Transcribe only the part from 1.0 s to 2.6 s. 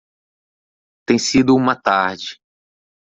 Tem sido uma tarde.